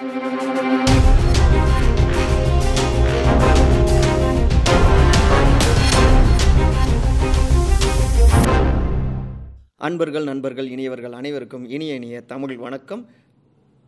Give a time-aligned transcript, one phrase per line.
[10.24, 13.06] நண்பர்கள் இனியவர்கள் அனைவருக்கும் இனிய இனிய தமிழ் வணக்கம்.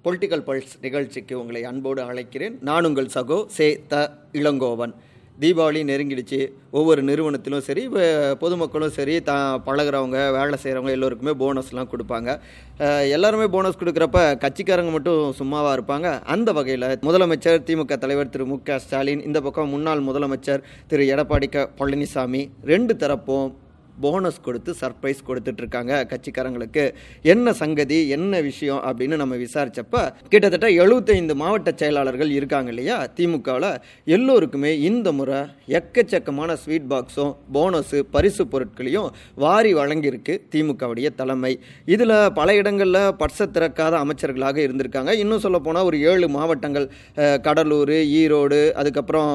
[0.04, 2.62] பொலிட்டிக்கல் பல்ஸ் நிகழ்ச்சிக்கு உங்களை அன்போடு அழைக்கிறேன்.
[2.62, 4.94] நான் உங்கள் சகோ சே த இளங்கோவன்.
[5.44, 6.40] தீபாவளி நெருங்கிடுச்சு.
[6.79, 7.84] ஒவ்வொரு நிறுவனத்திலும் சரி
[8.44, 9.34] பொதுமக்களும் சரி த
[9.68, 12.30] பழகுறவங்க வேலை செய்கிறவங்க எல்லோருக்குமே போனஸ்லாம் கொடுப்பாங்க.
[13.16, 16.08] எல்லாருமே போனஸ் கொடுக்குறப்ப கட்சிக்காரங்க மட்டும் சும்மாவாக இருப்பாங்க.
[16.36, 21.50] அந்த வகையில் முதலமைச்சர் திமுக தலைவர் திரு மு க ஸ்டாலின் இந்த பக்கம் முன்னாள் முதலமைச்சர் திரு எடப்பாடி
[21.55, 23.50] க பழனிசாமி ரெண்டு தரப்பும்
[24.04, 26.86] போனஸ் கொடுத்து சர்ப்ரைஸ் கொடுத்துட்ருக்காங்க கட்சிக்காரங்களுக்கு.
[27.34, 32.98] என்ன சங்கதி என்ன விஷயம் அப்படின்னு நம்ம விசாரித்தப்ப கிட்டத்தட்ட 75 மாவட்ட செயலாளர்கள் இருக்காங்க இல்லையா?
[33.17, 33.70] திமுகவில்
[34.16, 35.40] எல்லோருக்குமே இந்த முறை
[35.80, 39.09] எக்கச்சக்கமான ஸ்வீட் பாக்ஸும் போனஸு பரிசு பொருட்களையும்
[39.45, 41.53] வாரி வழங்கியிருக்கு திமுகவுடைய தலைமை.
[41.95, 45.12] இதில் பல இடங்களில் பட்ச திறக்காத அமைச்சர்களாக இருந்திருக்காங்க.
[45.23, 46.88] இன்னும் சொல்ல போனால் ஒரு ஏழு மாவட்டங்கள்
[47.48, 49.31] கடலூர் ஈரோடு அதுக்கப்புறம்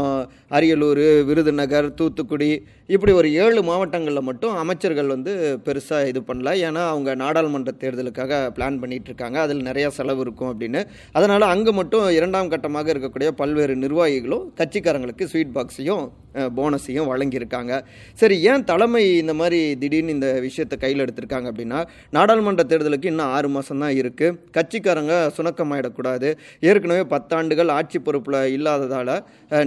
[0.57, 2.51] அரியலூர் விருதுநகர் தூத்துக்குடி.
[2.95, 6.57] இப்படி ஒரு ஏழு மாவட்டங்களில் மட்டும் அமைச்சர்கள் வந்து பெருசாக இது பண்ணல.
[6.67, 10.81] ஏன்னா அவங்க நாடாளுமன்ற தேர்தலுக்காக பிளான் பண்ணிகிட்ருக்காங்க இருக்காங்க அதில் நிறையா செலவு இருக்கும் அப்படின்னு.
[11.19, 16.05] அதனால் அங்கே மட்டும் இரண்டாம் கட்டமாக இருக்கக்கூடிய பல்வேறு நிர்வாகிகளும் கட்சிக்காரங்களுக்கு ஸ்வீட் பாக்ஸையும்
[16.59, 17.73] போனஸையும் வழங்கியிருக்காங்க.
[18.21, 21.81] சரி ஏன் தலைமை இந்த மாதிரி திடீர்னு இந்த விஷயத்தை கையில் எடுத்திருக்காங்க அப்படின்னா
[22.17, 26.31] நாடாளுமன்ற தேர்தலுக்கு இன்னும் ஆறு மாதம் தான் இருக்குது கட்சிக்காரங்க சுணக்கமாயிடக்கூடாது.
[26.71, 29.15] ஏற்கனவே பத்தாண்டுகள் ஆட்சி பொறுப்பில் இல்லாததால்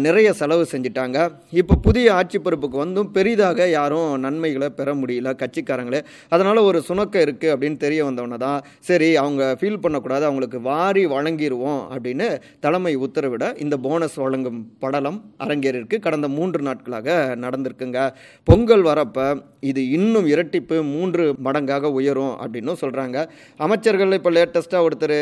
[0.06, 1.18] நிறைய செலவு செஞ்சிட்டாங்க.
[1.62, 6.02] இப்போ புதிய ஆட்சி பொறுப்புக்கு வந்தும் பெரிதாக யாரும் நன்மைகளை பெற முடியல கட்சிக்காரங்களே.
[6.34, 8.60] அதனால் ஒரு சுணக்கம் இருக்குது அப்படின்னு தெரிய வந்தவொன்னே தான்
[8.90, 12.28] சரி அவங்க ஃபீல் பண்ணக்கூடாது அவங்களுக்கு வாரி வழங்கிடுவோம் அப்படின்னு
[12.66, 17.10] தலைமை உத்தரவிட இந்த போனஸ் வழங்கும் படலம் அரங்கேறிருக்கு கடந்த மூன்று நாட்களாக
[17.44, 18.00] நடந்திருக்குங்க.
[18.48, 19.26] பொங்கல் வரப்போ
[19.70, 23.18] இது இன்னும் இரட்டிப்பு மூன்று மடங்காக உயரும் அப்படின்னும் சொல்கிறாங்க
[23.66, 25.16] அமைச்சர்கள் இப்போ லேட்டஸ்ட்டாக ஒருத்தர்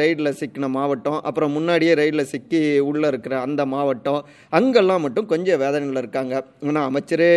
[0.00, 4.20] ரெய்டில் சிக்கின மாவட்டம் அப்புறம் முன்னாடியே ரெய்டில் சிக்கி உள்ளே இருக்கிற அந்த மாவட்டம்
[4.58, 6.34] அங்கெல்லாம் மட்டும் கொஞ்சம் வேதனையில் இருக்காங்க.
[6.68, 7.32] ஆனால் அமைச்சரே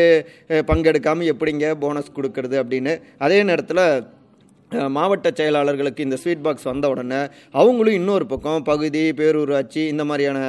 [0.72, 3.84] பங்கெடுக்காமல் எப்படிங்க போனஸ் கொடுக்கறது அப்படின்னு அதே நேரத்தில்
[4.72, 7.20] மாவட்ட செயலாளர்களுக்கு இந்த ஸ்வீட் பாக்ஸ் வந்த உடனே
[7.52, 10.40] அவங்களும் இன்னொரு பக்கம் பகுதி பேரூராட்சி இந்த மாதிரியான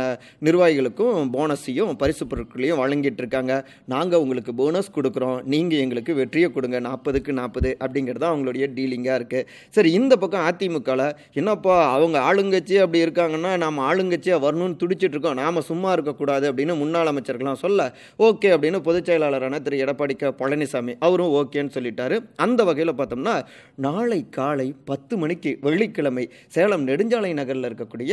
[0.45, 3.69] நிர்வாகிகளுக்கும் போனஸையும் பரிசு பொருட்களையும் வழங்கிட்டு இருக்காங்க.
[3.85, 5.43] நாங்கள் உங்களுக்கு போனஸ் கொடுக்குறோம்.
[5.43, 6.81] நீங்கள் எங்களுக்கு வெற்றியை கொடுங்க.
[6.81, 13.05] நாற்பதுக்கு நாற்பது அப்படிங்கிறது தான் அவங்களுடைய டீலிங்காக இருக்குது சரி இந்த பக்கம் அதிமுகவில் என்னப்பா அவங்க ஆளுங்கட்சி அப்படி
[13.05, 15.35] இருக்காங்கன்னா நாம் ஆளுங்கட்சியாக வரணும்னு துடிச்சிட்டு இருக்கோம்.
[15.35, 19.85] நாம் சும்மா இருக்கக்கூடாது அப்படின்னு முன்னாள் அமைச்சர்கள்லாம் சொல்ல ஓகே அப்படின்னு பொதுச் செயலாளரான திரு.
[19.85, 20.35] எடப்பாடி க.
[20.43, 22.19] பழனிசாமி அவரும் ஓகேன்னு சொல்லிட்டாரு.
[22.37, 23.37] அந்த வகையில் பார்த்தோம்னா
[23.75, 24.07] நான்
[24.37, 26.25] காலை பத்து மணிக்கு வெள்ளிக்கிழமை
[26.57, 28.13] சேலம் நெடுஞ்சாலை நகரில் இருக்கக்கூடிய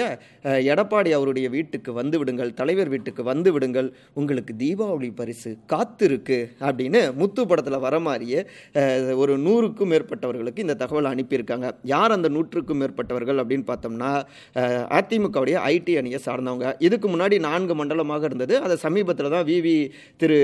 [0.71, 3.89] எடப்பாடி அவருடைய வீட்டுக்கு வந்து விடுங்கள் தலைவர் வீட்டுக்கு வந்து விடுங்கள்
[4.19, 8.41] உங்களுக்கு தீபாவளி பரிசு காத்திருக்கு அப்படின்னு முத்து படத்தில் வர மாதிரியே
[9.23, 11.69] ஒரு நூறுக்கும் மேற்பட்டவர்களுக்கு இந்த தகவல் அனுப்பியிருக்காங்க.
[11.93, 14.11] யார் அந்த நூற்றுக்கும் மேற்பட்டவர்கள் அப்படின்னு பார்த்தோம்னா
[14.99, 16.67] அதிமுகவுடைய ஐடி அணியை சார்ந்தவங்க.
[16.87, 18.55] இதுக்கு முன்னாடி நான்கு மண்டலமாக இருந்தது.
[18.65, 19.77] அதை சமீபத்தில் தான் விவி
[20.23, 20.39] திரு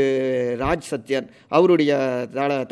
[0.63, 1.91] ராஜ் சத்யன் அவருடைய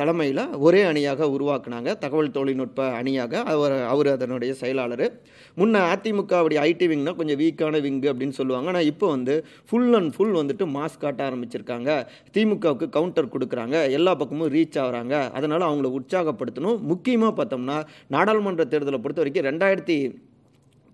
[0.02, 1.90] தலைமையில் ஒரே அணியாக உருவாக்குனாங்க.
[2.06, 5.22] தகவல் தொழில்நுட்ப அணியாக அவர் அவர் அதனுடைய செயலாளர்.
[5.58, 8.68] முன்ன அதிமுகவுடைய ஐடி விங்னா கொஞ்சம் வீக்கான விங்கு அப்படின்னு சொல்லுவாங்க.
[8.68, 12.08] ஆனால் இப்போ வந்து ஃபுல் அண்ட் ஃபுல் வந்துட்டு மாஸ் காட்ட ஆரம்பிச்சிருக்காங்க.
[12.34, 13.92] திமுகவுக்கு கவுண்டர் கொடுக்குறாங்க.
[13.92, 15.32] எல்லா பக்கமும் ரீச் ஆகுறாங்க.
[15.32, 16.80] அதனால் அவங்கள உற்சாகப்படுத்தணும்.
[16.80, 20.28] முக்கியமாக பார்த்தோம்னா நாடாளுமன்ற தேர்தலை பொறுத்த வரைக்கும் ரெண்டாயிரத்தி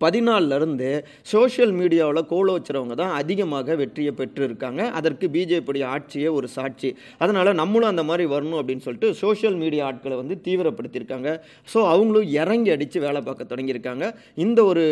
[0.03, 0.89] பதினாலிருந்து
[1.33, 4.81] சோஷியல் மீடியாவில் கோல வச்சுறவங்க தான் அதிகமாக வெற்றியை பெற்றிருக்காங்க.
[4.99, 6.89] அதற்கு பிஜேபியுடைய ஆட்சியே ஒரு சாட்சி.
[7.23, 11.29] அதனால் நம்மளும் அந்த மாதிரி வரணும் அப்படின்னு சொல்லிட்டு சோஷியல் மீடியா ஆட்களை வந்து தீவிரப்படுத்தியிருக்காங்க.
[11.73, 14.05] ஸோ அவங்களும் இறங்கி அடித்து வேலை பார்க்க தொடங்கியிருக்காங்க.
[14.45, 14.83] இந்த ஒரு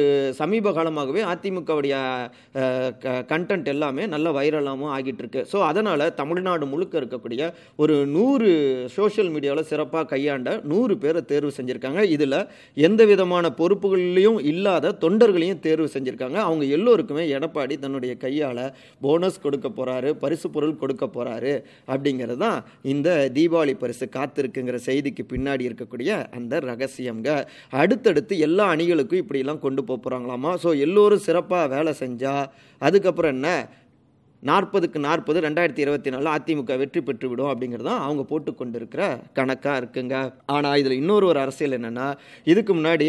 [0.42, 1.96] சமீப காலமாகவே அதிமுகவுடைய
[3.32, 7.42] கண்டென்ட் எல்லாமே நல்ல வைரலாகவும் ஆகிட்டு இருக்கு ஸோ அதனால் தமிழ்நாடு முழுக்க இருக்கக்கூடிய
[7.84, 8.50] ஒரு நூறு
[8.98, 12.02] சோஷியல் மீடியாவில் சிறப்பாக கையாண்ட நூறு பேரை தேர்வு செஞ்சுருக்காங்க.
[12.16, 12.40] இதில்
[12.88, 16.38] எந்த விதமான பொறுப்புகள்லையும் இல்லாத தொண்டர்களையும் தேர்வு செஞ்சுருக்காங்க.
[16.48, 18.64] அவங்க எல்லோருக்குமே எடப்பாடி தன்னுடைய கையால்
[19.02, 21.54] போனஸ் கொடுக்க போகிறாரு பரிசு பொருள் கொடுக்க போகிறாரு
[21.88, 27.30] அப்படிங்கிறது தான் இந்த தீபாவளி பரிசு காத்திருக்குங்கிற செய்திக்கு பின்னாடி இருக்கக்கூடிய அந்த ரகசியங்க
[27.70, 32.46] அடுத்தடுத்து எல்லா அணிகளுக்கும் இப்படிலாம் கொண்டு போக போகிறாங்களாமா ஸோ எல்லோரும் சிறப்பாக வேலை செஞ்சால்
[32.82, 33.50] அதுக்கப்புறம் என்ன?
[34.50, 39.04] நாற்பதுக்கு நாற்பது ரெண்டாயிரத்தி இருபத்தி நாலில் அதிமுக வெற்றி பெற்று விடும் அப்படிங்கிறது தான் அவங்க போட்டுக்கொண்டிருக்கிற
[39.38, 40.16] கணக்காக இருக்குங்க.
[40.56, 42.08] ஆனால் இதில் இன்னொரு ஒரு அரசியல் என்னென்னா
[42.52, 43.08] இதுக்கு முன்னாடி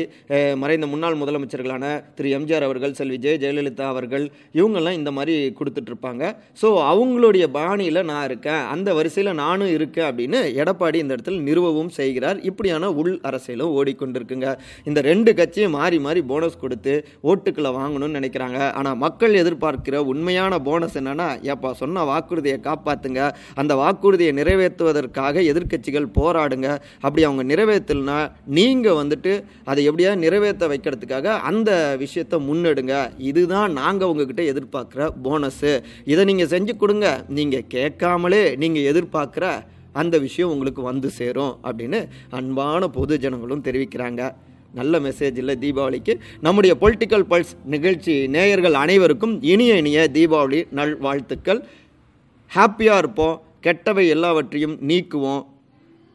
[0.62, 1.84] மறைந்த முன்னாள் முதலமைச்சர்களான
[2.18, 4.26] திரு எம்ஜிஆர் அவர்கள் செல்வி ஜெய ஜெயலலிதா அவர்கள்
[4.58, 6.22] இவங்கெல்லாம் இந்த மாதிரி கொடுத்துட்ருப்பாங்க
[6.62, 12.38] ஸோ அவங்களுடைய பாணியில் நான் இருக்கேன் அந்த வரிசையில் நானும் இருக்கேன் அப்படின்னு எடப்பாடி இந்த இடத்துல நிறுவவும் செய்கிறார்.
[12.50, 14.48] இப்படியான உள் அரசியலும் ஓடிக்கொண்டிருக்குங்க.
[14.88, 16.94] இந்த ரெண்டு கட்சியும் மாறி மாறி போனஸ் கொடுத்து
[17.30, 18.58] ஓட்டுக்களை வாங்கணும்னு நினைக்கிறாங்க.
[18.78, 23.20] ஆனால் மக்கள் எதிர்பார்க்கிற உண்மையான போனஸ் என்னென்னா சொன்னாங்கன்னா ஏப்பா சொன்ன வாக்குறுதியை காப்பாற்றுங்க
[23.60, 26.68] அந்த வாக்குறுதியை நிறைவேற்றுவதற்காக எதிர்க்கட்சிகள் போராடுங்க.
[27.06, 28.18] அப்படி அவங்க நிறைவேற்றலைன்னா
[28.58, 29.32] நீங்கள் வந்துட்டு
[29.64, 31.70] அதை எப்படியா நிறைவேற்ற வைக்கிறதுக்காக அந்த
[32.04, 32.94] விஷயத்தை முன்னெடுங்க.
[33.30, 35.72] இதுதான் நாங்கள் உங்ககிட்ட எதிர்பார்க்குற போனஸு.
[36.12, 37.08] இதை நீங்கள் செஞ்சு கொடுங்க.
[37.28, 39.46] நீங்கள் கேட்காமலே நீங்கள் எதிர்பார்க்குற
[39.92, 41.98] அந்த விஷயம் உங்களுக்கு வந்து சேரும் அப்படின்னு
[42.38, 44.22] அன்பான பொது ஜனங்களும் தெரிவிக்கிறாங்க.
[44.74, 46.18] நல்ல மெசேஜ் இல்லை தீபாவளிக்கு.
[46.40, 51.64] நம்முடைய பொலிட்டிக்கல் பல்ஸ் நிகழ்ச்சி நேயர்கள் அனைவருக்கும் இனிய இனிய தீபாவளி நல் வாழ்த்துக்கள்.
[52.54, 53.42] ஹாப்பியாக இருப்போம்.
[53.62, 55.46] கெட்டவை எல்லாவற்றையும் நீக்குவோம்.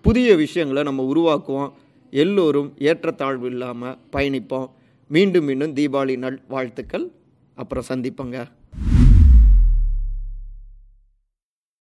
[0.02, 1.72] புதிய விஷயங்களை நம்ம உருவாக்குவோம்.
[2.12, 4.70] எல்லோரும் ஏற்றத்தாழ்வு இல்லாமல் பயணிப்போம்.
[5.08, 7.12] மீண்டும் மீண்டும் தீபாவளி நல் வாழ்த்துக்கள்.
[7.56, 8.46] அப்புறம் சந்திப்போங்க.